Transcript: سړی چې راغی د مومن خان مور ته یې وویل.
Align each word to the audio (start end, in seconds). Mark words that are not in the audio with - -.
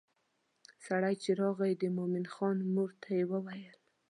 سړی 0.85 1.15
چې 1.23 1.31
راغی 1.41 1.71
د 1.77 1.83
مومن 1.97 2.25
خان 2.33 2.57
مور 2.73 2.89
ته 3.01 3.09
یې 3.17 3.23
وویل. 3.31 3.77